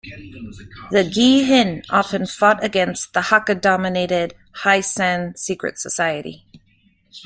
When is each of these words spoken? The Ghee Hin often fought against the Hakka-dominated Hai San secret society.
The 0.89 1.03
Ghee 1.03 1.43
Hin 1.43 1.83
often 1.91 2.25
fought 2.25 2.63
against 2.63 3.13
the 3.13 3.19
Hakka-dominated 3.19 4.33
Hai 4.63 4.81
San 4.81 5.35
secret 5.35 5.77
society. 5.77 6.43